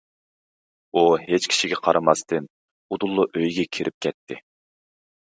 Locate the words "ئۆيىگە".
3.37-3.71